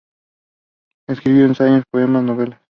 Escribió 1.05 1.45
ensayos, 1.45 1.83
poemas, 1.91 2.23
novelas. 2.23 2.59